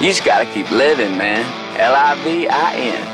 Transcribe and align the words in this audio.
You 0.00 0.06
just 0.06 0.24
gotta 0.24 0.46
keep 0.46 0.70
living, 0.70 1.18
man. 1.18 1.44
L 1.78 1.94
I 1.94 2.14
V 2.24 2.48
I 2.48 2.74
N. 2.74 3.06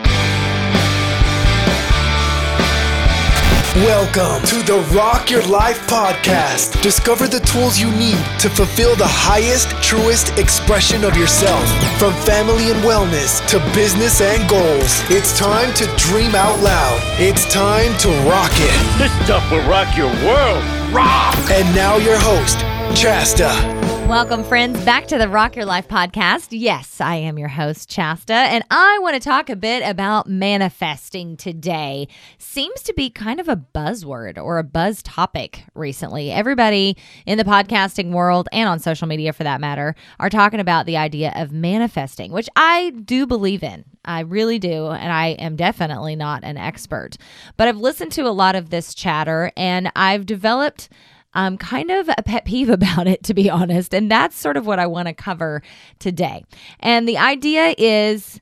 Welcome 3.84 4.46
to 4.46 4.62
the 4.62 4.78
Rock 4.94 5.28
Your 5.28 5.42
Life 5.48 5.84
podcast. 5.88 6.80
Discover 6.82 7.26
the 7.26 7.40
tools 7.40 7.80
you 7.80 7.90
need 7.90 8.22
to 8.38 8.48
fulfill 8.48 8.94
the 8.94 9.04
highest, 9.04 9.70
truest 9.82 10.38
expression 10.38 11.02
of 11.02 11.16
yourself. 11.16 11.60
From 11.98 12.14
family 12.22 12.70
and 12.70 12.78
wellness 12.84 13.44
to 13.48 13.58
business 13.74 14.20
and 14.20 14.48
goals, 14.48 15.02
it's 15.10 15.36
time 15.36 15.74
to 15.74 15.86
dream 15.96 16.36
out 16.36 16.60
loud. 16.60 17.00
It's 17.18 17.52
time 17.52 17.98
to 17.98 18.08
rock 18.30 18.52
it. 18.54 18.98
This 18.98 19.24
stuff 19.24 19.42
will 19.50 19.68
rock 19.68 19.96
your 19.96 20.14
world. 20.22 20.62
Rock! 20.94 21.34
And 21.50 21.66
now, 21.74 21.96
your 21.96 22.16
host, 22.16 22.60
Chasta. 22.94 23.85
Welcome, 24.08 24.44
friends, 24.44 24.82
back 24.84 25.08
to 25.08 25.18
the 25.18 25.28
Rock 25.28 25.56
Your 25.56 25.64
Life 25.64 25.88
podcast. 25.88 26.48
Yes, 26.52 27.00
I 27.00 27.16
am 27.16 27.40
your 27.40 27.48
host, 27.48 27.90
Chasta, 27.90 28.30
and 28.30 28.62
I 28.70 29.00
want 29.02 29.14
to 29.14 29.20
talk 29.20 29.50
a 29.50 29.56
bit 29.56 29.82
about 29.82 30.28
manifesting 30.28 31.36
today. 31.36 32.06
Seems 32.38 32.82
to 32.82 32.94
be 32.94 33.10
kind 33.10 33.40
of 33.40 33.48
a 33.48 33.56
buzzword 33.56 34.38
or 34.38 34.58
a 34.58 34.64
buzz 34.64 35.02
topic 35.02 35.64
recently. 35.74 36.30
Everybody 36.30 36.96
in 37.26 37.36
the 37.36 37.44
podcasting 37.44 38.12
world 38.12 38.48
and 38.52 38.68
on 38.68 38.78
social 38.78 39.08
media, 39.08 39.32
for 39.32 39.42
that 39.42 39.60
matter, 39.60 39.96
are 40.20 40.30
talking 40.30 40.60
about 40.60 40.86
the 40.86 40.96
idea 40.96 41.32
of 41.34 41.50
manifesting, 41.50 42.30
which 42.30 42.48
I 42.54 42.90
do 42.90 43.26
believe 43.26 43.64
in. 43.64 43.84
I 44.04 44.20
really 44.20 44.60
do. 44.60 44.86
And 44.86 45.12
I 45.12 45.30
am 45.30 45.56
definitely 45.56 46.14
not 46.14 46.44
an 46.44 46.56
expert. 46.56 47.16
But 47.56 47.66
I've 47.66 47.76
listened 47.76 48.12
to 48.12 48.22
a 48.22 48.30
lot 48.30 48.54
of 48.54 48.70
this 48.70 48.94
chatter 48.94 49.50
and 49.56 49.90
I've 49.96 50.26
developed 50.26 50.88
um, 51.36 51.58
kind 51.58 51.90
of 51.90 52.08
a 52.08 52.22
pet 52.24 52.44
peeve 52.44 52.68
about 52.70 53.06
it, 53.06 53.22
to 53.24 53.34
be 53.34 53.48
honest. 53.48 53.94
And 53.94 54.10
that's 54.10 54.36
sort 54.36 54.56
of 54.56 54.66
what 54.66 54.80
I 54.80 54.86
want 54.86 55.06
to 55.06 55.14
cover 55.14 55.62
today. 56.00 56.44
And 56.80 57.06
the 57.06 57.18
idea 57.18 57.74
is 57.78 58.40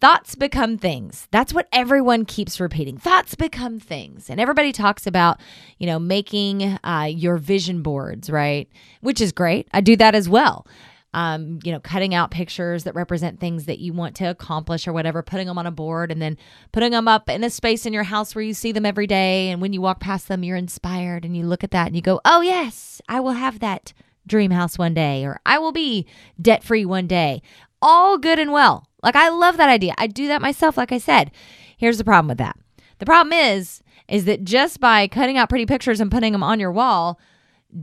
thoughts 0.00 0.34
become 0.34 0.78
things. 0.78 1.28
That's 1.30 1.54
what 1.54 1.68
everyone 1.72 2.24
keeps 2.24 2.60
repeating. 2.60 2.98
Thoughts 2.98 3.34
become 3.34 3.78
things. 3.78 4.28
And 4.28 4.40
everybody 4.40 4.72
talks 4.72 5.06
about, 5.06 5.40
you 5.78 5.86
know, 5.86 5.98
making 5.98 6.78
uh, 6.84 7.08
your 7.08 7.36
vision 7.38 7.82
boards, 7.82 8.28
right? 8.28 8.68
Which 9.00 9.20
is 9.20 9.32
great. 9.32 9.68
I 9.72 9.80
do 9.80 9.96
that 9.96 10.14
as 10.14 10.28
well 10.28 10.66
um, 11.14 11.58
you 11.62 11.72
know, 11.72 11.80
cutting 11.80 12.14
out 12.14 12.30
pictures 12.30 12.84
that 12.84 12.94
represent 12.94 13.38
things 13.38 13.66
that 13.66 13.78
you 13.78 13.92
want 13.92 14.16
to 14.16 14.24
accomplish 14.24 14.88
or 14.88 14.92
whatever, 14.92 15.22
putting 15.22 15.46
them 15.46 15.58
on 15.58 15.66
a 15.66 15.70
board 15.70 16.10
and 16.10 16.22
then 16.22 16.38
putting 16.72 16.92
them 16.92 17.06
up 17.06 17.28
in 17.28 17.44
a 17.44 17.50
space 17.50 17.84
in 17.84 17.92
your 17.92 18.04
house 18.04 18.34
where 18.34 18.42
you 18.42 18.54
see 18.54 18.72
them 18.72 18.86
every 18.86 19.06
day. 19.06 19.50
And 19.50 19.60
when 19.60 19.72
you 19.72 19.80
walk 19.80 20.00
past 20.00 20.28
them, 20.28 20.42
you're 20.42 20.56
inspired 20.56 21.24
and 21.24 21.36
you 21.36 21.44
look 21.44 21.62
at 21.62 21.70
that 21.72 21.88
and 21.88 21.96
you 21.96 22.02
go, 22.02 22.20
oh, 22.24 22.40
yes, 22.40 23.02
I 23.08 23.20
will 23.20 23.32
have 23.32 23.58
that 23.60 23.92
dream 24.26 24.52
house 24.52 24.78
one 24.78 24.94
day 24.94 25.24
or 25.24 25.40
I 25.44 25.58
will 25.58 25.72
be 25.72 26.06
debt 26.40 26.64
free 26.64 26.84
one 26.84 27.06
day. 27.06 27.42
All 27.82 28.16
good 28.16 28.38
and 28.38 28.52
well. 28.52 28.86
Like, 29.02 29.16
I 29.16 29.28
love 29.28 29.56
that 29.56 29.68
idea. 29.68 29.94
I 29.98 30.06
do 30.06 30.28
that 30.28 30.40
myself, 30.40 30.76
like 30.76 30.92
I 30.92 30.98
said. 30.98 31.30
Here's 31.76 31.98
the 31.98 32.04
problem 32.04 32.28
with 32.28 32.38
that 32.38 32.56
the 33.02 33.06
problem 33.06 33.32
is, 33.32 33.82
is 34.06 34.26
that 34.26 34.44
just 34.44 34.78
by 34.78 35.08
cutting 35.08 35.36
out 35.36 35.48
pretty 35.48 35.66
pictures 35.66 36.00
and 36.00 36.08
putting 36.08 36.32
them 36.32 36.44
on 36.44 36.60
your 36.60 36.70
wall, 36.70 37.18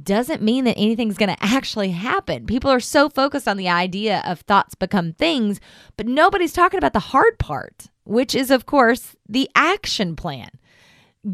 doesn't 0.04 0.42
mean 0.42 0.66
that 0.66 0.78
anything's 0.78 1.18
going 1.18 1.30
to 1.36 1.44
actually 1.44 1.92
happen. 1.92 2.45
People 2.45 2.72
are 2.72 2.80
so 2.80 3.09
focused 3.09 3.48
on 3.48 3.58
the 3.58 3.70
idea 3.70 4.22
of 4.26 4.42
thoughts 4.42 4.76
become 4.76 5.14
things, 5.14 5.59
but 5.98 6.08
nobody's 6.08 6.54
talking 6.54 6.78
about 6.78 6.94
the 6.94 7.00
hard 7.00 7.40
part, 7.40 7.88
which 8.04 8.36
is, 8.36 8.52
of 8.52 8.66
course, 8.66 9.16
the 9.28 9.50
action 9.56 10.16
plan. 10.16 10.50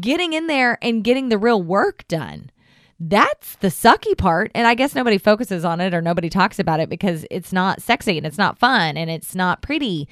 Getting 0.00 0.32
in 0.32 0.46
there 0.46 0.78
and 0.82 1.04
getting 1.04 1.28
the 1.28 1.38
real 1.38 1.62
work 1.62 2.06
done. 2.08 2.50
That's 2.98 3.56
the 3.56 3.68
sucky 3.68 4.16
part. 4.16 4.50
And 4.54 4.66
I 4.66 4.74
guess 4.74 4.94
nobody 4.94 5.18
focuses 5.18 5.64
on 5.64 5.80
it 5.80 5.94
or 5.94 6.00
nobody 6.00 6.30
talks 6.30 6.58
about 6.58 6.80
it 6.80 6.88
because 6.88 7.26
it's 7.30 7.52
not 7.52 7.82
sexy 7.82 8.16
and 8.16 8.26
it's 8.26 8.38
not 8.38 8.58
fun 8.58 8.96
and 8.96 9.10
it's 9.10 9.34
not 9.34 9.62
pretty 9.62 10.08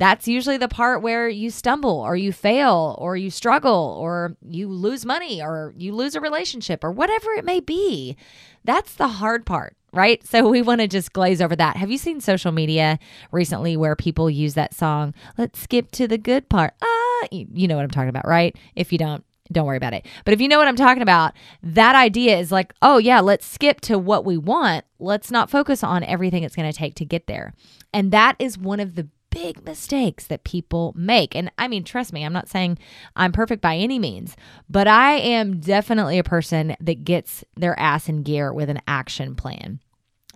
that's 0.00 0.26
usually 0.26 0.56
the 0.56 0.66
part 0.66 1.02
where 1.02 1.28
you 1.28 1.50
stumble 1.50 2.00
or 2.00 2.16
you 2.16 2.32
fail 2.32 2.96
or 2.98 3.18
you 3.18 3.30
struggle 3.30 3.98
or 4.00 4.34
you 4.48 4.66
lose 4.66 5.04
money 5.04 5.42
or 5.42 5.74
you 5.76 5.94
lose 5.94 6.14
a 6.14 6.22
relationship 6.22 6.82
or 6.82 6.90
whatever 6.90 7.32
it 7.32 7.44
may 7.44 7.60
be. 7.60 8.16
That's 8.64 8.94
the 8.94 9.08
hard 9.08 9.44
part, 9.44 9.76
right? 9.92 10.26
So 10.26 10.48
we 10.48 10.62
want 10.62 10.80
to 10.80 10.88
just 10.88 11.12
glaze 11.12 11.42
over 11.42 11.54
that. 11.54 11.76
Have 11.76 11.90
you 11.90 11.98
seen 11.98 12.22
social 12.22 12.50
media 12.50 12.98
recently 13.30 13.76
where 13.76 13.94
people 13.94 14.30
use 14.30 14.54
that 14.54 14.72
song, 14.72 15.12
Let's 15.36 15.60
skip 15.60 15.90
to 15.92 16.08
the 16.08 16.16
good 16.16 16.48
part? 16.48 16.72
Ah, 16.82 17.26
you 17.30 17.68
know 17.68 17.76
what 17.76 17.84
I'm 17.84 17.90
talking 17.90 18.08
about, 18.08 18.26
right? 18.26 18.56
If 18.74 18.92
you 18.92 18.98
don't, 18.98 19.22
don't 19.52 19.66
worry 19.66 19.76
about 19.76 19.92
it. 19.92 20.06
But 20.24 20.32
if 20.32 20.40
you 20.40 20.48
know 20.48 20.56
what 20.56 20.68
I'm 20.68 20.76
talking 20.76 21.02
about, 21.02 21.34
that 21.62 21.94
idea 21.94 22.38
is 22.38 22.50
like, 22.50 22.72
oh, 22.80 22.96
yeah, 22.96 23.20
let's 23.20 23.44
skip 23.44 23.82
to 23.82 23.98
what 23.98 24.24
we 24.24 24.38
want. 24.38 24.86
Let's 24.98 25.30
not 25.30 25.50
focus 25.50 25.84
on 25.84 26.04
everything 26.04 26.42
it's 26.42 26.56
going 26.56 26.72
to 26.72 26.78
take 26.78 26.94
to 26.94 27.04
get 27.04 27.26
there. 27.26 27.52
And 27.92 28.12
that 28.12 28.36
is 28.38 28.56
one 28.56 28.80
of 28.80 28.94
the 28.94 29.08
big 29.40 29.64
mistakes 29.64 30.26
that 30.26 30.44
people 30.44 30.92
make. 30.94 31.34
And 31.34 31.50
I 31.56 31.66
mean, 31.66 31.82
trust 31.82 32.12
me, 32.12 32.24
I'm 32.24 32.32
not 32.32 32.48
saying 32.48 32.78
I'm 33.16 33.32
perfect 33.32 33.62
by 33.62 33.76
any 33.76 33.98
means, 33.98 34.36
but 34.68 34.86
I 34.86 35.14
am 35.14 35.60
definitely 35.60 36.18
a 36.18 36.24
person 36.24 36.76
that 36.78 37.04
gets 37.04 37.42
their 37.56 37.78
ass 37.78 38.08
in 38.08 38.22
gear 38.22 38.52
with 38.52 38.68
an 38.68 38.82
action 38.86 39.34
plan. 39.34 39.80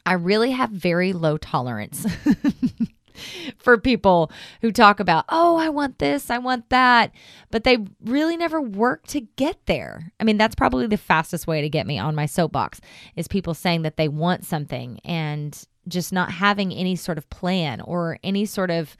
I 0.06 0.14
really 0.14 0.52
have 0.52 0.70
very 0.70 1.12
low 1.12 1.36
tolerance. 1.36 2.06
for 3.58 3.78
people 3.78 4.32
who 4.60 4.72
talk 4.72 4.98
about, 5.00 5.24
oh, 5.28 5.56
I 5.56 5.68
want 5.68 5.98
this, 5.98 6.30
I 6.30 6.38
want 6.38 6.70
that, 6.70 7.12
but 7.50 7.62
they 7.62 7.78
really 8.04 8.36
never 8.36 8.60
work 8.60 9.06
to 9.08 9.20
get 9.20 9.66
there. 9.66 10.12
I 10.18 10.24
mean, 10.24 10.36
that's 10.36 10.56
probably 10.56 10.86
the 10.88 10.96
fastest 10.96 11.46
way 11.46 11.60
to 11.60 11.68
get 11.68 11.86
me 11.86 11.98
on 11.98 12.14
my 12.16 12.26
soapbox 12.26 12.80
is 13.14 13.28
people 13.28 13.54
saying 13.54 13.82
that 13.82 13.96
they 13.96 14.08
want 14.08 14.44
something 14.44 14.98
and 15.04 15.64
just 15.88 16.12
not 16.12 16.30
having 16.30 16.72
any 16.72 16.96
sort 16.96 17.18
of 17.18 17.28
plan 17.30 17.80
or 17.80 18.18
any 18.22 18.46
sort 18.46 18.70
of 18.70 18.96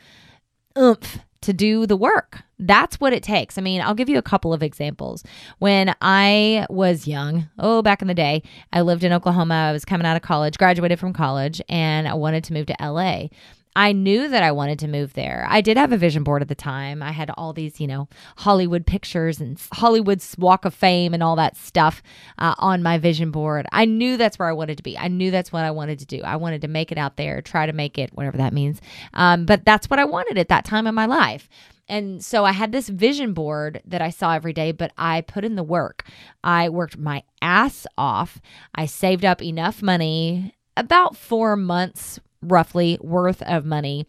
oomph 0.78 1.18
to 1.44 1.52
do 1.52 1.86
the 1.86 1.96
work. 1.96 2.42
That's 2.58 2.98
what 2.98 3.12
it 3.12 3.22
takes. 3.22 3.58
I 3.58 3.60
mean, 3.60 3.82
I'll 3.82 3.94
give 3.94 4.08
you 4.08 4.16
a 4.16 4.22
couple 4.22 4.54
of 4.54 4.62
examples. 4.62 5.22
When 5.58 5.94
I 6.00 6.66
was 6.70 7.06
young, 7.06 7.48
oh, 7.58 7.82
back 7.82 8.00
in 8.00 8.08
the 8.08 8.14
day, 8.14 8.42
I 8.72 8.80
lived 8.80 9.04
in 9.04 9.12
Oklahoma. 9.12 9.54
I 9.54 9.72
was 9.72 9.84
coming 9.84 10.06
out 10.06 10.16
of 10.16 10.22
college, 10.22 10.56
graduated 10.56 10.98
from 10.98 11.12
college, 11.12 11.60
and 11.68 12.08
I 12.08 12.14
wanted 12.14 12.44
to 12.44 12.54
move 12.54 12.66
to 12.66 12.76
LA. 12.80 13.28
I 13.76 13.92
knew 13.92 14.28
that 14.28 14.42
I 14.42 14.52
wanted 14.52 14.78
to 14.80 14.88
move 14.88 15.14
there. 15.14 15.46
I 15.48 15.60
did 15.60 15.76
have 15.76 15.92
a 15.92 15.96
vision 15.96 16.22
board 16.22 16.42
at 16.42 16.48
the 16.48 16.54
time. 16.54 17.02
I 17.02 17.10
had 17.10 17.30
all 17.36 17.52
these, 17.52 17.80
you 17.80 17.86
know, 17.86 18.08
Hollywood 18.36 18.86
pictures 18.86 19.40
and 19.40 19.60
Hollywood's 19.72 20.36
Walk 20.38 20.64
of 20.64 20.74
Fame 20.74 21.12
and 21.12 21.22
all 21.22 21.36
that 21.36 21.56
stuff 21.56 22.02
uh, 22.38 22.54
on 22.58 22.82
my 22.82 22.98
vision 22.98 23.30
board. 23.32 23.66
I 23.72 23.84
knew 23.84 24.16
that's 24.16 24.38
where 24.38 24.48
I 24.48 24.52
wanted 24.52 24.76
to 24.76 24.82
be. 24.84 24.96
I 24.96 25.08
knew 25.08 25.30
that's 25.30 25.52
what 25.52 25.64
I 25.64 25.72
wanted 25.72 25.98
to 26.00 26.06
do. 26.06 26.20
I 26.22 26.36
wanted 26.36 26.60
to 26.62 26.68
make 26.68 26.92
it 26.92 26.98
out 26.98 27.16
there, 27.16 27.42
try 27.42 27.66
to 27.66 27.72
make 27.72 27.98
it, 27.98 28.12
whatever 28.14 28.36
that 28.38 28.52
means. 28.52 28.80
Um, 29.12 29.44
but 29.44 29.64
that's 29.64 29.90
what 29.90 29.98
I 29.98 30.04
wanted 30.04 30.38
at 30.38 30.48
that 30.48 30.64
time 30.64 30.86
in 30.86 30.94
my 30.94 31.06
life. 31.06 31.48
And 31.88 32.24
so 32.24 32.44
I 32.44 32.52
had 32.52 32.72
this 32.72 32.88
vision 32.88 33.34
board 33.34 33.82
that 33.84 34.00
I 34.00 34.10
saw 34.10 34.34
every 34.34 34.52
day, 34.52 34.72
but 34.72 34.92
I 34.96 35.20
put 35.20 35.44
in 35.44 35.56
the 35.56 35.62
work. 35.62 36.06
I 36.42 36.68
worked 36.68 36.96
my 36.96 37.24
ass 37.42 37.86
off. 37.98 38.40
I 38.74 38.86
saved 38.86 39.24
up 39.24 39.42
enough 39.42 39.82
money, 39.82 40.54
about 40.76 41.16
four 41.16 41.56
months 41.56 42.18
roughly 42.44 42.98
worth 43.00 43.42
of 43.42 43.64
money 43.64 44.06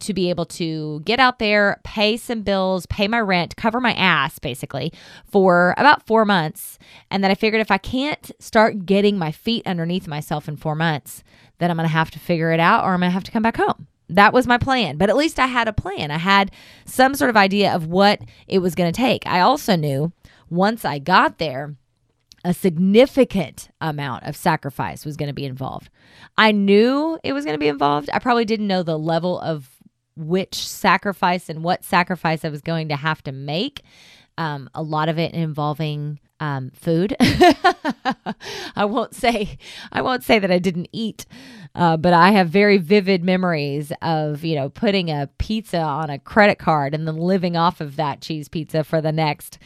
to 0.00 0.14
be 0.14 0.30
able 0.30 0.44
to 0.44 1.00
get 1.00 1.18
out 1.18 1.38
there, 1.38 1.80
pay 1.82 2.16
some 2.16 2.42
bills, 2.42 2.86
pay 2.86 3.08
my 3.08 3.20
rent, 3.20 3.56
cover 3.56 3.80
my 3.80 3.92
ass 3.94 4.38
basically 4.38 4.92
for 5.24 5.74
about 5.76 6.06
four 6.06 6.24
months. 6.24 6.78
And 7.10 7.22
then 7.22 7.30
I 7.30 7.34
figured 7.34 7.60
if 7.60 7.70
I 7.70 7.78
can't 7.78 8.30
start 8.38 8.86
getting 8.86 9.18
my 9.18 9.32
feet 9.32 9.66
underneath 9.66 10.06
myself 10.06 10.48
in 10.48 10.56
four 10.56 10.74
months, 10.74 11.24
then 11.58 11.70
I'm 11.70 11.76
going 11.76 11.88
to 11.88 11.92
have 11.92 12.10
to 12.12 12.18
figure 12.18 12.52
it 12.52 12.60
out 12.60 12.84
or 12.84 12.92
I'm 12.92 13.00
going 13.00 13.10
to 13.10 13.14
have 13.14 13.24
to 13.24 13.32
come 13.32 13.42
back 13.42 13.56
home. 13.56 13.88
That 14.08 14.32
was 14.32 14.46
my 14.46 14.56
plan. 14.56 14.96
But 14.96 15.10
at 15.10 15.16
least 15.16 15.38
I 15.38 15.46
had 15.46 15.68
a 15.68 15.72
plan. 15.72 16.10
I 16.10 16.18
had 16.18 16.52
some 16.84 17.14
sort 17.14 17.30
of 17.30 17.36
idea 17.36 17.74
of 17.74 17.86
what 17.86 18.20
it 18.46 18.60
was 18.60 18.74
going 18.74 18.90
to 18.90 18.96
take. 18.96 19.26
I 19.26 19.40
also 19.40 19.76
knew 19.76 20.12
once 20.48 20.84
I 20.84 20.98
got 20.98 21.38
there, 21.38 21.74
a 22.48 22.54
significant 22.54 23.68
amount 23.82 24.24
of 24.24 24.34
sacrifice 24.34 25.04
was 25.04 25.18
going 25.18 25.26
to 25.26 25.34
be 25.34 25.44
involved. 25.44 25.90
I 26.38 26.50
knew 26.50 27.18
it 27.22 27.34
was 27.34 27.44
going 27.44 27.56
to 27.56 27.60
be 27.60 27.68
involved. 27.68 28.08
I 28.10 28.18
probably 28.20 28.46
didn't 28.46 28.66
know 28.66 28.82
the 28.82 28.98
level 28.98 29.38
of 29.40 29.68
which 30.16 30.54
sacrifice 30.66 31.50
and 31.50 31.62
what 31.62 31.84
sacrifice 31.84 32.46
I 32.46 32.48
was 32.48 32.62
going 32.62 32.88
to 32.88 32.96
have 32.96 33.22
to 33.24 33.32
make. 33.32 33.82
Um, 34.38 34.70
a 34.72 34.82
lot 34.82 35.10
of 35.10 35.18
it 35.18 35.34
involving 35.34 36.20
um, 36.40 36.70
food. 36.70 37.14
I 37.20 38.84
won't 38.86 39.14
say 39.14 39.58
I 39.92 40.00
won't 40.00 40.24
say 40.24 40.38
that 40.38 40.50
I 40.50 40.58
didn't 40.58 40.88
eat, 40.90 41.26
uh, 41.74 41.98
but 41.98 42.14
I 42.14 42.30
have 42.30 42.48
very 42.48 42.78
vivid 42.78 43.22
memories 43.22 43.92
of 44.00 44.42
you 44.42 44.54
know 44.54 44.70
putting 44.70 45.10
a 45.10 45.28
pizza 45.36 45.80
on 45.80 46.08
a 46.08 46.18
credit 46.18 46.58
card 46.58 46.94
and 46.94 47.06
then 47.06 47.18
living 47.18 47.56
off 47.56 47.82
of 47.82 47.96
that 47.96 48.22
cheese 48.22 48.48
pizza 48.48 48.84
for 48.84 49.02
the 49.02 49.12
next 49.12 49.58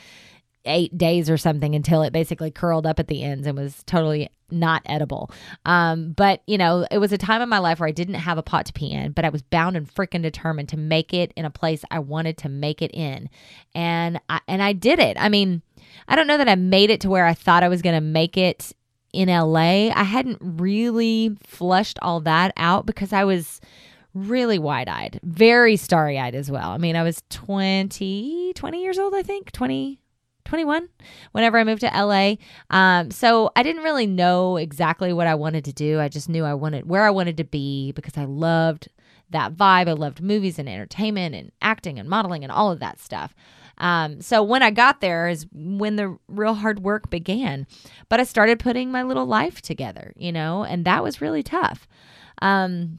eight 0.64 0.96
days 0.96 1.28
or 1.28 1.36
something 1.36 1.74
until 1.74 2.02
it 2.02 2.12
basically 2.12 2.50
curled 2.50 2.86
up 2.86 2.98
at 3.00 3.08
the 3.08 3.22
ends 3.22 3.46
and 3.46 3.56
was 3.56 3.82
totally 3.84 4.28
not 4.50 4.82
edible. 4.86 5.30
Um, 5.64 6.12
but 6.12 6.42
you 6.46 6.58
know, 6.58 6.86
it 6.90 6.98
was 6.98 7.12
a 7.12 7.18
time 7.18 7.42
in 7.42 7.48
my 7.48 7.58
life 7.58 7.80
where 7.80 7.88
I 7.88 7.92
didn't 7.92 8.14
have 8.14 8.38
a 8.38 8.42
pot 8.42 8.66
to 8.66 8.72
pee 8.72 8.92
in, 8.92 9.12
but 9.12 9.24
I 9.24 9.30
was 9.30 9.42
bound 9.42 9.76
and 9.76 9.92
freaking 9.92 10.22
determined 10.22 10.68
to 10.70 10.76
make 10.76 11.12
it 11.14 11.32
in 11.36 11.44
a 11.44 11.50
place 11.50 11.84
I 11.90 11.98
wanted 11.98 12.38
to 12.38 12.48
make 12.48 12.82
it 12.82 12.92
in, 12.94 13.28
and 13.74 14.20
I, 14.28 14.40
and 14.46 14.62
I 14.62 14.72
did 14.72 14.98
it. 14.98 15.16
I 15.18 15.28
mean, 15.28 15.62
I 16.06 16.16
don't 16.16 16.26
know 16.26 16.38
that 16.38 16.48
I 16.48 16.54
made 16.54 16.90
it 16.90 17.00
to 17.02 17.10
where 17.10 17.26
I 17.26 17.34
thought 17.34 17.62
I 17.62 17.68
was 17.68 17.82
going 17.82 17.94
to 17.94 18.00
make 18.00 18.36
it 18.36 18.72
in 19.12 19.28
LA. 19.28 19.90
I 19.90 20.04
hadn't 20.04 20.38
really 20.40 21.36
flushed 21.42 21.98
all 22.02 22.20
that 22.20 22.52
out 22.56 22.86
because 22.86 23.12
I 23.12 23.24
was 23.24 23.60
really 24.14 24.58
wide 24.58 24.88
eyed, 24.88 25.20
very 25.22 25.76
starry 25.76 26.18
eyed 26.18 26.34
as 26.34 26.50
well. 26.50 26.70
I 26.70 26.78
mean, 26.78 26.96
I 26.96 27.02
was 27.02 27.22
20, 27.30 28.52
20 28.54 28.82
years 28.82 28.98
old, 28.98 29.14
I 29.14 29.22
think, 29.22 29.52
20, 29.52 30.00
21 30.44 30.88
whenever 31.32 31.58
I 31.58 31.64
moved 31.64 31.80
to 31.80 31.86
LA. 31.86 32.34
Um, 32.70 33.10
so 33.10 33.50
I 33.56 33.62
didn't 33.62 33.82
really 33.82 34.06
know 34.06 34.56
exactly 34.56 35.12
what 35.12 35.26
I 35.26 35.34
wanted 35.34 35.64
to 35.66 35.72
do. 35.72 36.00
I 36.00 36.08
just 36.08 36.28
knew 36.28 36.44
I 36.44 36.54
wanted 36.54 36.88
where 36.88 37.04
I 37.04 37.10
wanted 37.10 37.36
to 37.38 37.44
be 37.44 37.92
because 37.92 38.16
I 38.16 38.24
loved 38.24 38.88
that 39.30 39.54
vibe. 39.54 39.88
I 39.88 39.92
loved 39.92 40.22
movies 40.22 40.58
and 40.58 40.68
entertainment 40.68 41.34
and 41.34 41.52
acting 41.60 41.98
and 41.98 42.08
modeling 42.08 42.44
and 42.44 42.52
all 42.52 42.70
of 42.70 42.80
that 42.80 43.00
stuff. 43.00 43.34
Um, 43.78 44.20
so 44.20 44.42
when 44.42 44.62
I 44.62 44.70
got 44.70 45.00
there 45.00 45.28
is 45.28 45.46
when 45.52 45.96
the 45.96 46.16
real 46.28 46.54
hard 46.54 46.80
work 46.80 47.10
began. 47.10 47.66
But 48.08 48.20
I 48.20 48.24
started 48.24 48.58
putting 48.58 48.92
my 48.92 49.02
little 49.02 49.26
life 49.26 49.62
together, 49.62 50.12
you 50.16 50.32
know, 50.32 50.64
and 50.64 50.84
that 50.84 51.02
was 51.02 51.20
really 51.20 51.42
tough. 51.42 51.88
Um, 52.40 52.98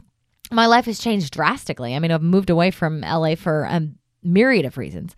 my 0.52 0.66
life 0.66 0.86
has 0.86 1.00
changed 1.00 1.34
drastically. 1.34 1.96
I 1.96 2.00
mean, 2.00 2.12
I've 2.12 2.22
moved 2.22 2.50
away 2.50 2.72
from 2.72 3.02
LA 3.02 3.36
for 3.36 3.64
a 3.64 3.82
myriad 4.24 4.66
of 4.66 4.78
reasons. 4.78 5.16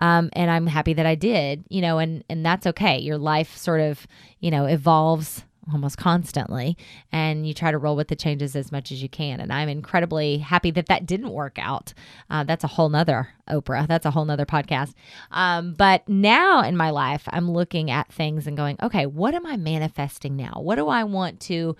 Um, 0.00 0.30
and 0.34 0.50
I'm 0.50 0.66
happy 0.66 0.92
that 0.94 1.06
I 1.06 1.14
did, 1.14 1.64
you 1.68 1.80
know, 1.80 1.98
and 1.98 2.22
and 2.30 2.44
that's 2.46 2.66
okay. 2.68 2.98
Your 2.98 3.18
life 3.18 3.56
sort 3.56 3.80
of, 3.80 4.06
you 4.40 4.50
know, 4.50 4.64
evolves 4.66 5.44
almost 5.72 5.96
constantly 5.96 6.76
and 7.12 7.46
you 7.46 7.54
try 7.54 7.70
to 7.70 7.78
roll 7.78 7.96
with 7.96 8.08
the 8.08 8.16
changes 8.16 8.54
as 8.56 8.72
much 8.72 8.90
as 8.92 9.02
you 9.02 9.08
can 9.08 9.40
and 9.40 9.52
i'm 9.52 9.68
incredibly 9.68 10.38
happy 10.38 10.70
that 10.70 10.86
that 10.86 11.06
didn't 11.06 11.30
work 11.30 11.58
out 11.58 11.92
uh, 12.30 12.44
that's 12.44 12.64
a 12.64 12.68
whole 12.68 12.88
nother 12.88 13.28
oprah 13.50 13.86
that's 13.86 14.06
a 14.06 14.10
whole 14.10 14.24
nother 14.24 14.46
podcast 14.46 14.94
um, 15.30 15.74
but 15.74 16.08
now 16.08 16.62
in 16.62 16.76
my 16.76 16.90
life 16.90 17.22
i'm 17.28 17.50
looking 17.50 17.90
at 17.90 18.12
things 18.12 18.46
and 18.46 18.56
going 18.56 18.76
okay 18.82 19.06
what 19.06 19.34
am 19.34 19.46
i 19.46 19.56
manifesting 19.56 20.36
now 20.36 20.54
what 20.56 20.76
do 20.76 20.88
i 20.88 21.04
want 21.04 21.40
to 21.40 21.76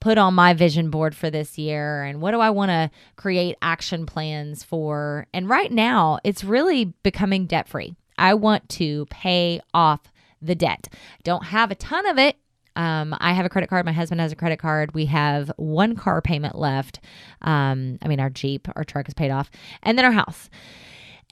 put 0.00 0.16
on 0.16 0.34
my 0.34 0.54
vision 0.54 0.90
board 0.90 1.14
for 1.14 1.30
this 1.30 1.58
year 1.58 2.02
and 2.02 2.20
what 2.20 2.30
do 2.30 2.40
I 2.40 2.50
want 2.50 2.70
to 2.70 2.90
create 3.16 3.56
action 3.60 4.06
plans 4.06 4.64
for. 4.64 5.26
And 5.34 5.48
right 5.48 5.70
now, 5.70 6.18
it's 6.24 6.42
really 6.42 6.86
becoming 7.02 7.46
debt 7.46 7.68
free. 7.68 7.94
I 8.18 8.34
want 8.34 8.68
to 8.70 9.06
pay 9.06 9.60
off 9.74 10.00
the 10.40 10.54
debt. 10.54 10.88
Don't 11.22 11.44
have 11.44 11.70
a 11.70 11.74
ton 11.74 12.06
of 12.06 12.18
it. 12.18 12.36
Um, 12.76 13.14
I 13.20 13.32
have 13.32 13.46
a 13.46 13.48
credit 13.48 13.68
card. 13.68 13.84
My 13.84 13.92
husband 13.92 14.20
has 14.20 14.32
a 14.32 14.36
credit 14.36 14.58
card. 14.58 14.94
We 14.94 15.06
have 15.06 15.50
one 15.56 15.96
car 15.96 16.22
payment 16.22 16.56
left. 16.56 17.00
Um, 17.42 17.98
I 18.02 18.08
mean, 18.08 18.20
our 18.20 18.30
Jeep, 18.30 18.68
our 18.76 18.84
truck 18.84 19.08
is 19.08 19.14
paid 19.14 19.30
off, 19.30 19.50
and 19.82 19.98
then 19.98 20.04
our 20.04 20.12
house. 20.12 20.48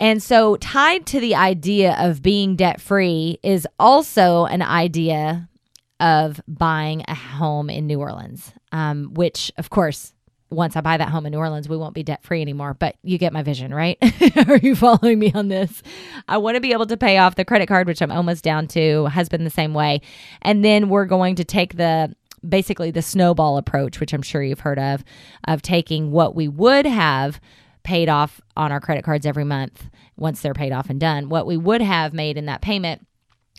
And 0.00 0.22
so, 0.22 0.56
tied 0.56 1.06
to 1.06 1.20
the 1.20 1.34
idea 1.34 1.96
of 1.98 2.22
being 2.22 2.54
debt 2.54 2.80
free 2.80 3.38
is 3.42 3.66
also 3.78 4.44
an 4.44 4.62
idea 4.62 5.48
of 6.00 6.40
buying 6.46 7.02
a 7.08 7.14
home 7.14 7.68
in 7.68 7.86
New 7.86 7.98
Orleans, 7.98 8.52
um, 8.70 9.12
which, 9.14 9.50
of 9.56 9.70
course, 9.70 10.14
once 10.50 10.76
I 10.76 10.80
buy 10.80 10.96
that 10.96 11.08
home 11.08 11.26
in 11.26 11.32
New 11.32 11.38
Orleans, 11.38 11.68
we 11.68 11.76
won't 11.76 11.94
be 11.94 12.02
debt 12.02 12.22
free 12.22 12.40
anymore. 12.40 12.74
But 12.74 12.96
you 13.02 13.18
get 13.18 13.32
my 13.32 13.42
vision, 13.42 13.72
right? 13.74 13.98
Are 14.48 14.56
you 14.58 14.74
following 14.74 15.18
me 15.18 15.32
on 15.34 15.48
this? 15.48 15.82
I 16.26 16.38
want 16.38 16.54
to 16.54 16.60
be 16.60 16.72
able 16.72 16.86
to 16.86 16.96
pay 16.96 17.18
off 17.18 17.34
the 17.34 17.44
credit 17.44 17.66
card, 17.66 17.86
which 17.86 18.00
I'm 18.00 18.10
almost 18.10 18.44
down 18.44 18.66
to, 18.68 19.06
husband 19.06 19.44
the 19.44 19.50
same 19.50 19.74
way. 19.74 20.00
And 20.42 20.64
then 20.64 20.88
we're 20.88 21.06
going 21.06 21.34
to 21.36 21.44
take 21.44 21.76
the 21.76 22.14
basically 22.48 22.90
the 22.90 23.02
snowball 23.02 23.58
approach, 23.58 24.00
which 24.00 24.12
I'm 24.12 24.22
sure 24.22 24.42
you've 24.42 24.60
heard 24.60 24.78
of, 24.78 25.04
of 25.46 25.60
taking 25.60 26.12
what 26.12 26.34
we 26.34 26.48
would 26.48 26.86
have 26.86 27.40
paid 27.82 28.08
off 28.08 28.40
on 28.56 28.70
our 28.70 28.80
credit 28.80 29.04
cards 29.04 29.26
every 29.26 29.44
month 29.44 29.88
once 30.16 30.40
they're 30.40 30.54
paid 30.54 30.72
off 30.72 30.90
and 30.90 31.00
done, 31.00 31.28
what 31.28 31.46
we 31.46 31.56
would 31.56 31.80
have 31.80 32.12
made 32.12 32.36
in 32.36 32.46
that 32.46 32.60
payment 32.60 33.06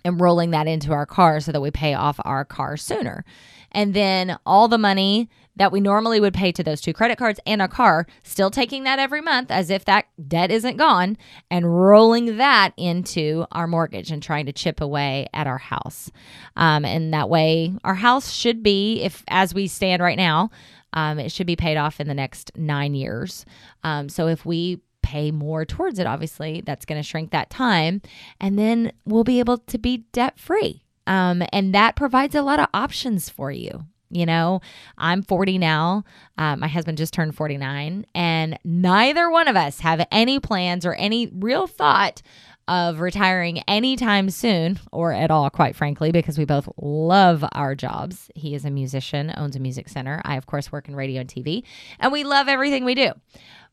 and 0.03 0.19
rolling 0.19 0.51
that 0.51 0.67
into 0.67 0.91
our 0.91 1.05
car 1.05 1.39
so 1.39 1.51
that 1.51 1.61
we 1.61 1.71
pay 1.71 1.93
off 1.93 2.19
our 2.23 2.45
car 2.45 2.77
sooner. 2.77 3.25
And 3.71 3.93
then 3.93 4.37
all 4.45 4.67
the 4.67 4.77
money 4.77 5.29
that 5.55 5.71
we 5.73 5.81
normally 5.81 6.21
would 6.21 6.33
pay 6.33 6.51
to 6.53 6.63
those 6.63 6.79
two 6.79 6.93
credit 6.93 7.17
cards 7.17 7.39
and 7.45 7.61
a 7.61 7.67
car, 7.67 8.07
still 8.23 8.49
taking 8.49 8.85
that 8.85 8.97
every 8.97 9.21
month 9.21 9.51
as 9.51 9.69
if 9.69 9.83
that 9.85 10.05
debt 10.27 10.51
isn't 10.51 10.77
gone 10.77 11.17
and 11.51 11.81
rolling 11.81 12.37
that 12.37 12.71
into 12.77 13.45
our 13.51 13.67
mortgage 13.67 14.09
and 14.09 14.23
trying 14.23 14.45
to 14.45 14.53
chip 14.53 14.79
away 14.79 15.27
at 15.33 15.47
our 15.47 15.57
house. 15.57 16.09
Um, 16.55 16.85
and 16.85 17.13
that 17.13 17.29
way, 17.29 17.73
our 17.83 17.95
house 17.95 18.31
should 18.31 18.63
be, 18.63 19.01
if 19.01 19.23
as 19.27 19.53
we 19.53 19.67
stand 19.67 20.01
right 20.01 20.17
now, 20.17 20.49
um, 20.93 21.19
it 21.19 21.31
should 21.31 21.45
be 21.45 21.57
paid 21.57 21.77
off 21.77 21.99
in 21.99 22.07
the 22.07 22.13
next 22.13 22.51
nine 22.57 22.95
years. 22.95 23.45
Um, 23.83 24.07
so 24.07 24.27
if 24.27 24.45
we 24.45 24.79
pay 25.09 25.31
more 25.31 25.65
towards 25.65 25.97
it, 25.97 26.05
obviously, 26.05 26.61
that's 26.61 26.85
going 26.85 26.99
to 26.99 27.07
shrink 27.07 27.31
that 27.31 27.49
time. 27.49 28.01
And 28.39 28.59
then 28.59 28.91
we'll 29.05 29.23
be 29.23 29.39
able 29.39 29.57
to 29.57 29.77
be 29.79 30.05
debt 30.11 30.39
free. 30.39 30.83
Um, 31.07 31.41
and 31.51 31.73
that 31.73 31.95
provides 31.95 32.35
a 32.35 32.43
lot 32.43 32.59
of 32.59 32.67
options 32.73 33.27
for 33.27 33.51
you. 33.51 33.85
You 34.11 34.25
know, 34.25 34.61
I'm 34.97 35.21
40 35.23 35.57
now. 35.57 36.03
Uh, 36.37 36.55
my 36.55 36.67
husband 36.67 36.97
just 36.97 37.13
turned 37.13 37.35
49, 37.35 38.05
and 38.15 38.57
neither 38.63 39.29
one 39.29 39.47
of 39.47 39.55
us 39.55 39.81
have 39.81 40.05
any 40.11 40.39
plans 40.39 40.83
or 40.83 40.95
any 40.95 41.27
real 41.27 41.67
thought 41.67 42.23
of 42.67 42.99
retiring 42.99 43.59
anytime 43.67 44.29
soon 44.29 44.79
or 44.91 45.11
at 45.11 45.29
all, 45.31 45.49
quite 45.49 45.75
frankly, 45.75 46.11
because 46.11 46.37
we 46.37 46.45
both 46.45 46.69
love 46.77 47.43
our 47.51 47.75
jobs. 47.75 48.29
He 48.35 48.55
is 48.55 48.65
a 48.65 48.71
musician, 48.71 49.31
owns 49.35 49.55
a 49.55 49.59
music 49.59 49.89
center. 49.89 50.21
I, 50.25 50.37
of 50.37 50.47
course, 50.47 50.71
work 50.71 50.87
in 50.87 50.95
radio 50.95 51.21
and 51.21 51.29
TV, 51.29 51.63
and 51.99 52.11
we 52.11 52.23
love 52.23 52.47
everything 52.47 52.85
we 52.85 52.95
do. 52.95 53.11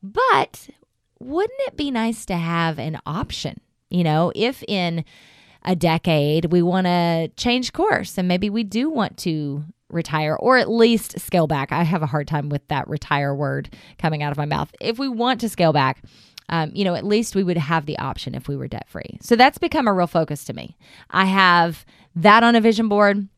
But 0.02 0.68
wouldn't 1.18 1.60
it 1.66 1.76
be 1.76 1.90
nice 1.90 2.26
to 2.26 2.36
have 2.36 2.78
an 2.78 2.98
option? 3.06 3.60
You 3.90 4.04
know, 4.04 4.32
if 4.34 4.62
in 4.66 5.04
a 5.64 5.74
decade 5.74 6.46
we 6.46 6.62
want 6.62 6.86
to 6.86 7.28
change 7.36 7.72
course 7.72 8.16
and 8.16 8.28
maybe 8.28 8.48
we 8.48 8.62
do 8.62 8.88
want 8.88 9.16
to 9.18 9.64
retire 9.90 10.36
or 10.36 10.56
at 10.56 10.70
least 10.70 11.18
scale 11.20 11.46
back. 11.46 11.72
I 11.72 11.82
have 11.82 12.02
a 12.02 12.06
hard 12.06 12.28
time 12.28 12.48
with 12.48 12.66
that 12.68 12.88
retire 12.88 13.34
word 13.34 13.74
coming 13.98 14.22
out 14.22 14.32
of 14.32 14.38
my 14.38 14.44
mouth. 14.44 14.72
If 14.80 14.98
we 14.98 15.08
want 15.08 15.40
to 15.40 15.48
scale 15.48 15.72
back, 15.72 16.02
um, 16.48 16.70
you 16.74 16.84
know, 16.84 16.94
at 16.94 17.04
least 17.04 17.34
we 17.34 17.42
would 17.42 17.56
have 17.56 17.86
the 17.86 17.98
option 17.98 18.34
if 18.34 18.48
we 18.48 18.56
were 18.56 18.68
debt 18.68 18.88
free. 18.88 19.18
So 19.20 19.36
that's 19.36 19.58
become 19.58 19.88
a 19.88 19.92
real 19.92 20.06
focus 20.06 20.44
to 20.44 20.52
me. 20.52 20.76
I 21.10 21.24
have 21.24 21.84
that 22.14 22.42
on 22.42 22.54
a 22.54 22.60
vision 22.60 22.88
board. 22.88 23.28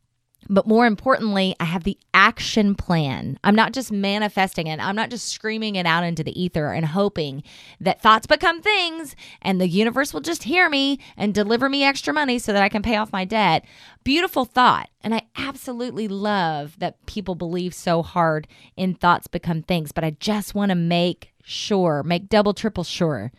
But 0.48 0.66
more 0.66 0.86
importantly, 0.86 1.54
I 1.60 1.64
have 1.64 1.84
the 1.84 1.98
action 2.14 2.74
plan. 2.74 3.38
I'm 3.44 3.54
not 3.54 3.72
just 3.72 3.92
manifesting 3.92 4.66
it. 4.66 4.80
I'm 4.80 4.96
not 4.96 5.10
just 5.10 5.28
screaming 5.28 5.76
it 5.76 5.86
out 5.86 6.04
into 6.04 6.24
the 6.24 6.40
ether 6.40 6.72
and 6.72 6.86
hoping 6.86 7.42
that 7.80 8.00
thoughts 8.00 8.26
become 8.26 8.62
things 8.62 9.14
and 9.42 9.60
the 9.60 9.68
universe 9.68 10.14
will 10.14 10.20
just 10.20 10.44
hear 10.44 10.70
me 10.70 10.98
and 11.16 11.34
deliver 11.34 11.68
me 11.68 11.84
extra 11.84 12.14
money 12.14 12.38
so 12.38 12.52
that 12.52 12.62
I 12.62 12.68
can 12.68 12.82
pay 12.82 12.96
off 12.96 13.12
my 13.12 13.24
debt. 13.24 13.64
Beautiful 14.04 14.44
thought. 14.44 14.88
And 15.02 15.14
I 15.14 15.22
absolutely 15.36 16.08
love 16.08 16.78
that 16.78 17.04
people 17.06 17.34
believe 17.34 17.74
so 17.74 18.02
hard 18.02 18.48
in 18.76 18.94
thoughts 18.94 19.26
become 19.26 19.62
things. 19.62 19.92
But 19.92 20.04
I 20.04 20.10
just 20.18 20.54
want 20.54 20.70
to 20.70 20.74
make 20.74 21.32
sure, 21.42 22.02
make 22.02 22.28
double, 22.28 22.54
triple 22.54 22.84
sure 22.84 23.32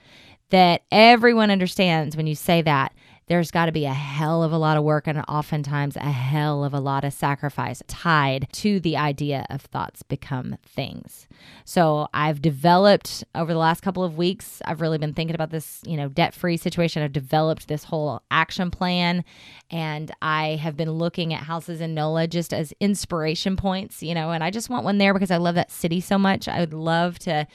that 0.49 0.81
everyone 0.91 1.51
understands 1.51 2.17
when 2.17 2.27
you 2.27 2.35
say 2.35 2.61
that 2.61 2.93
there's 3.29 3.51
got 3.51 3.67
to 3.67 3.71
be 3.71 3.85
a 3.85 3.93
hell 3.93 4.43
of 4.43 4.51
a 4.51 4.57
lot 4.57 4.75
of 4.75 4.83
work 4.83 5.07
and 5.07 5.23
oftentimes 5.27 5.95
a 5.95 5.99
hell 5.99 6.63
of 6.63 6.73
a 6.73 6.79
lot 6.79 7.03
of 7.03 7.13
sacrifice 7.13 7.81
tied 7.87 8.47
to 8.51 8.79
the 8.79 8.97
idea 8.97 9.45
of 9.51 9.61
thoughts 9.61 10.01
become 10.01 10.57
things. 10.65 11.27
So 11.63 12.07
I've 12.11 12.41
developed 12.41 13.23
over 13.35 13.53
the 13.53 13.59
last 13.59 13.81
couple 13.81 14.03
of 14.03 14.17
weeks, 14.17 14.63
I've 14.65 14.81
really 14.81 14.97
been 14.97 15.13
thinking 15.13 15.35
about 15.35 15.51
this, 15.51 15.79
you 15.85 15.95
know, 15.95 16.09
debt 16.09 16.33
free 16.33 16.57
situation. 16.57 17.03
I've 17.03 17.13
developed 17.13 17.67
this 17.67 17.83
whole 17.83 18.23
action 18.31 18.71
plan 18.71 19.23
and 19.69 20.11
I 20.23 20.55
have 20.55 20.75
been 20.75 20.91
looking 20.91 21.31
at 21.31 21.43
houses 21.43 21.81
in 21.81 21.93
NOLA 21.93 22.27
just 22.27 22.51
as 22.51 22.73
inspiration 22.79 23.55
points, 23.55 24.01
you 24.01 24.15
know, 24.15 24.31
and 24.31 24.43
I 24.43 24.49
just 24.49 24.71
want 24.71 24.83
one 24.83 24.97
there 24.97 25.13
because 25.13 25.31
I 25.31 25.37
love 25.37 25.53
that 25.53 25.71
city 25.71 26.01
so 26.01 26.17
much. 26.17 26.47
I 26.47 26.59
would 26.59 26.73
love 26.73 27.19
to 27.19 27.45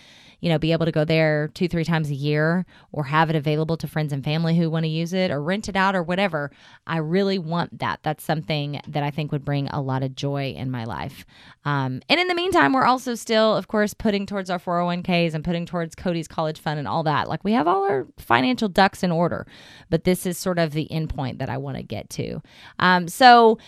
you 0.44 0.50
know, 0.50 0.58
be 0.58 0.72
able 0.72 0.84
to 0.84 0.92
go 0.92 1.06
there 1.06 1.48
two, 1.54 1.66
three 1.68 1.84
times 1.84 2.10
a 2.10 2.14
year 2.14 2.66
or 2.92 3.04
have 3.04 3.30
it 3.30 3.34
available 3.34 3.78
to 3.78 3.88
friends 3.88 4.12
and 4.12 4.22
family 4.22 4.54
who 4.54 4.68
want 4.68 4.84
to 4.84 4.90
use 4.90 5.14
it 5.14 5.30
or 5.30 5.42
rent 5.42 5.70
it 5.70 5.74
out 5.74 5.96
or 5.96 6.02
whatever. 6.02 6.50
I 6.86 6.98
really 6.98 7.38
want 7.38 7.78
that. 7.78 8.00
That's 8.02 8.22
something 8.22 8.78
that 8.86 9.02
I 9.02 9.10
think 9.10 9.32
would 9.32 9.42
bring 9.42 9.68
a 9.68 9.80
lot 9.80 10.02
of 10.02 10.14
joy 10.14 10.52
in 10.54 10.70
my 10.70 10.84
life. 10.84 11.24
Um, 11.64 12.02
and 12.10 12.20
in 12.20 12.28
the 12.28 12.34
meantime, 12.34 12.74
we're 12.74 12.84
also 12.84 13.14
still, 13.14 13.56
of 13.56 13.68
course, 13.68 13.94
putting 13.94 14.26
towards 14.26 14.50
our 14.50 14.58
401ks 14.58 15.32
and 15.32 15.42
putting 15.42 15.64
towards 15.64 15.94
Cody's 15.94 16.28
college 16.28 16.60
fund 16.60 16.78
and 16.78 16.86
all 16.86 17.04
that. 17.04 17.26
Like 17.26 17.42
we 17.42 17.52
have 17.52 17.66
all 17.66 17.84
our 17.84 18.06
financial 18.18 18.68
ducks 18.68 19.02
in 19.02 19.10
order, 19.10 19.46
but 19.88 20.04
this 20.04 20.26
is 20.26 20.36
sort 20.36 20.58
of 20.58 20.72
the 20.72 20.86
endpoint 20.90 21.38
that 21.38 21.48
I 21.48 21.56
want 21.56 21.78
to 21.78 21.82
get 21.82 22.10
to. 22.10 22.42
Um, 22.78 23.08
so, 23.08 23.58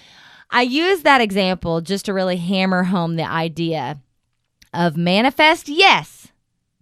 I 0.49 0.63
use 0.63 1.03
that 1.03 1.21
example 1.21 1.81
just 1.81 2.05
to 2.05 2.15
really 2.15 2.37
hammer 2.37 2.85
home 2.85 3.17
the 3.17 3.29
idea 3.29 3.99
of 4.77 4.97
manifest, 4.97 5.69
yes, 5.69 6.16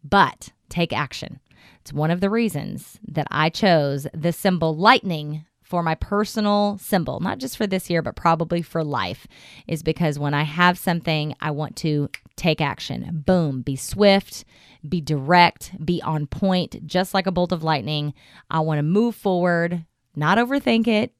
but 0.05 0.51
take 0.69 0.93
action. 0.93 1.41
It's 1.81 1.93
one 1.93 2.11
of 2.11 2.21
the 2.21 2.31
reasons 2.31 2.99
that 3.09 3.27
I 3.31 3.49
chose 3.49 4.07
the 4.15 4.33
symbol 4.33 4.77
lightning 4.77 5.45
for 5.63 5.83
my 5.83 5.95
personal 5.95 6.79
symbol, 6.79 7.21
not 7.21 7.39
just 7.39 7.57
for 7.57 7.67
this 7.67 7.89
year, 7.89 8.03
but 8.03 8.17
probably 8.17 8.63
for 8.63 8.85
life, 8.85 9.27
is 9.67 9.83
because 9.83 10.19
when 10.19 10.35
I 10.35 10.43
have 10.43 10.79
something, 10.79 11.35
I 11.41 11.51
want 11.51 11.75
to 11.77 12.11
take 12.37 12.61
action. 12.61 13.23
Boom, 13.27 13.63
be 13.63 13.75
swift, 13.75 14.45
be 14.87 15.01
direct, 15.01 15.73
be 15.85 16.03
on 16.03 16.27
point, 16.27 16.87
just 16.87 17.15
like 17.15 17.27
a 17.27 17.33
bolt 17.33 17.51
of 17.51 17.65
lightning. 17.65 18.13
I 18.51 18.61
want 18.61 18.79
to 18.79 18.83
move 18.83 19.15
forward, 19.15 19.85
not 20.15 20.39
overthink 20.39 20.87
it, 20.87 21.13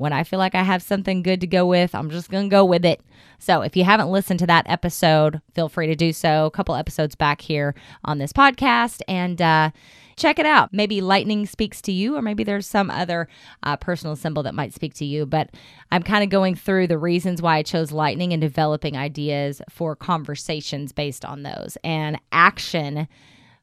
when 0.00 0.14
I 0.14 0.24
feel 0.24 0.38
like 0.38 0.54
I 0.54 0.62
have 0.62 0.82
something 0.82 1.22
good 1.22 1.42
to 1.42 1.46
go 1.46 1.66
with, 1.66 1.94
I'm 1.94 2.08
just 2.08 2.30
going 2.30 2.48
to 2.48 2.50
go 2.50 2.64
with 2.64 2.86
it. 2.86 3.02
So 3.38 3.60
if 3.60 3.76
you 3.76 3.84
haven't 3.84 4.10
listened 4.10 4.38
to 4.38 4.46
that 4.46 4.64
episode, 4.66 5.42
feel 5.54 5.68
free 5.68 5.88
to 5.88 5.94
do 5.94 6.14
so. 6.14 6.46
A 6.46 6.50
couple 6.50 6.74
episodes 6.74 7.14
back 7.14 7.42
here 7.42 7.74
on 8.02 8.16
this 8.16 8.32
podcast. 8.32 9.02
And, 9.06 9.42
uh, 9.42 9.72
check 10.16 10.38
it 10.38 10.46
out. 10.46 10.72
Maybe 10.72 11.02
lightning 11.02 11.44
speaks 11.46 11.82
to 11.82 11.92
you, 11.92 12.16
or 12.16 12.22
maybe 12.22 12.44
there's 12.44 12.66
some 12.66 12.90
other 12.90 13.28
uh, 13.62 13.76
personal 13.76 14.16
symbol 14.16 14.42
that 14.44 14.54
might 14.54 14.72
speak 14.72 14.94
to 14.94 15.04
you. 15.04 15.26
But 15.26 15.50
I'm 15.92 16.02
kind 16.02 16.24
of 16.24 16.30
going 16.30 16.54
through 16.54 16.86
the 16.86 16.98
reasons 16.98 17.42
why 17.42 17.58
I 17.58 17.62
chose 17.62 17.92
lightning 17.92 18.32
and 18.32 18.40
developing 18.40 18.96
ideas 18.96 19.60
for 19.68 19.94
conversations 19.96 20.92
based 20.92 21.26
on 21.26 21.42
those. 21.42 21.76
And 21.84 22.18
action 22.32 23.06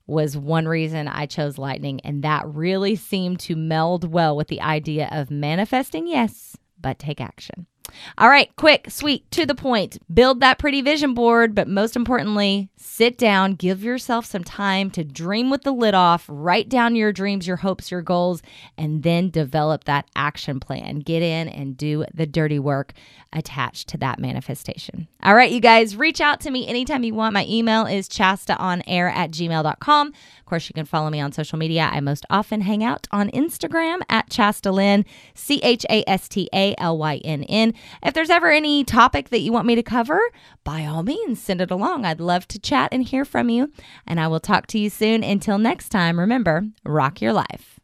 was 0.08 0.38
one 0.38 0.68
reason 0.68 1.08
I 1.08 1.26
chose 1.26 1.58
lightning, 1.58 2.00
and 2.02 2.24
that 2.24 2.48
really 2.48 2.96
seemed 2.96 3.40
to 3.42 3.56
meld 3.56 4.12
well 4.12 4.36
with 4.36 4.48
the 4.48 4.62
idea 4.62 5.10
of 5.12 5.30
manifesting, 5.30 6.08
yes, 6.08 6.58
but 6.80 6.98
take 6.98 7.22
action. 7.22 7.68
All 8.18 8.30
right, 8.30 8.54
quick, 8.56 8.90
sweet, 8.90 9.30
to 9.32 9.46
the 9.46 9.56
point. 9.56 9.98
Build 10.14 10.40
that 10.40 10.60
pretty 10.60 10.82
vision 10.82 11.14
board, 11.14 11.56
but 11.56 11.68
most 11.68 11.96
importantly, 11.96 12.70
sit 12.76 13.18
down, 13.18 13.54
give 13.54 13.84
yourself 13.84 14.26
some 14.26 14.44
time 14.44 14.90
to 14.92 15.04
dream 15.04 15.50
with 15.50 15.64
the 15.64 15.72
lid 15.72 15.94
off, 15.94 16.26
write 16.28 16.70
down 16.70 16.96
your 16.96 17.12
dreams, 17.12 17.48
your 17.48 17.58
hopes, 17.58 17.92
your 17.92 18.02
goals, 18.02 18.42
and 18.78 19.04
then 19.04 19.30
develop 19.30 19.84
that 19.84 20.08
action 20.16 20.60
plan. 20.60 21.00
Get 21.00 21.22
in 21.22 21.48
and 21.48 21.78
do 21.78 22.06
the 22.14 22.26
dirty 22.26 22.60
work 22.60 22.94
attached 23.34 23.90
to 23.90 23.98
that 23.98 24.20
manifestation. 24.20 25.08
All 25.24 25.36
right, 25.36 25.52
you 25.52 25.60
guys, 25.60 25.96
reach 25.96 26.22
out 26.22 26.40
to 26.42 26.52
me 26.52 26.68
anytime 26.68 27.04
you 27.04 27.14
want. 27.14 27.34
My 27.34 27.46
email 27.48 27.86
is 27.86 28.08
chastaonair 28.08 29.12
at 29.12 29.32
gmail.com. 29.32 30.08
Of 30.08 30.46
course, 30.46 30.70
you 30.70 30.74
can 30.74 30.86
follow 30.86 31.10
me 31.10 31.20
on 31.20 31.32
social 31.32 31.58
media. 31.58 31.90
I 31.92 32.00
most 32.00 32.26
often 32.30 32.62
hang 32.62 32.84
out 32.84 33.08
on 33.12 33.30
Instagram 33.32 34.00
at 34.10 34.30
Chastalynn, 34.30 35.06
C 35.34 35.60
H 35.62 35.86
A 35.90 36.04
S 36.08 36.30
T 36.30 36.50
A 36.54 36.74
L 36.78 36.98
Y 36.98 37.18
N 37.24 37.44
N. 37.44 37.74
If 38.04 38.14
there's 38.14 38.30
ever 38.30 38.52
any 38.52 38.84
topic 38.84 39.30
that 39.30 39.40
you 39.40 39.52
want 39.52 39.68
me 39.68 39.76
to 39.76 39.84
cover, 39.84 40.20
by 40.64 40.86
all 40.86 41.04
means, 41.04 41.42
send 41.42 41.62
it 41.62 41.72
along. 41.72 42.06
I'd 42.06 42.20
love 42.20 42.48
to 42.50 42.60
chat 42.60 42.90
and 42.92 43.04
hear 43.04 43.26
from 43.26 43.50
you. 43.50 43.72
And 44.06 44.20
I 44.20 44.28
will 44.28 44.40
talk 44.40 44.68
to 44.68 44.80
you 44.80 44.90
soon. 44.90 45.24
Until 45.24 45.58
next 45.58 45.90
time, 45.90 46.20
remember, 46.20 46.68
rock 46.84 47.22
your 47.22 47.34
life. 47.34 47.77